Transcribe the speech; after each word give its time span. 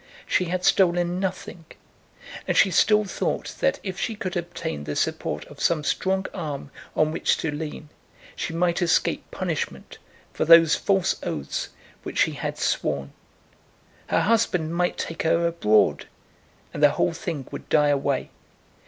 She 0.25 0.45
had 0.45 0.65
stolen 0.65 1.19
nothing; 1.19 1.63
and 2.47 2.57
she 2.57 2.71
still 2.71 3.05
thought 3.05 3.55
that 3.59 3.79
if 3.83 3.99
she 3.99 4.15
could 4.15 4.35
obtain 4.35 4.85
the 4.85 4.95
support 4.95 5.45
of 5.45 5.59
some 5.61 5.83
strong 5.83 6.25
arm 6.33 6.71
on 6.95 7.11
which 7.11 7.37
to 7.37 7.51
lean, 7.51 7.89
she 8.35 8.51
might 8.51 8.81
escape 8.81 9.23
punishment 9.29 9.99
for 10.33 10.43
those 10.43 10.75
false 10.75 11.17
oaths 11.21 11.69
which 12.01 12.17
she 12.17 12.31
had 12.31 12.57
sworn. 12.57 13.13
Her 14.07 14.21
husband 14.21 14.73
might 14.75 14.97
take 14.97 15.21
her 15.21 15.45
abroad, 15.45 16.07
and 16.73 16.81
the 16.81 16.89
whole 16.89 17.13
thing 17.13 17.45
would 17.51 17.69
die 17.69 17.89
away. 17.89 18.31